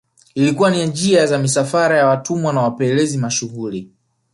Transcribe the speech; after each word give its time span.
Ilikuwa 0.35 0.71
ni 0.71 0.85
njia 0.85 1.21
ya 1.27 1.37
misafara 1.39 1.97
ya 1.97 2.07
watumwa 2.07 2.53
na 2.53 2.61
wapelelezi 2.61 3.17
mashuhuri 3.17 3.89